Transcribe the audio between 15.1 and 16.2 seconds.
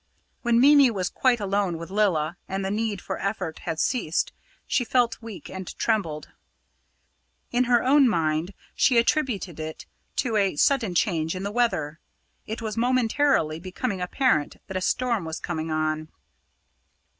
was coming on.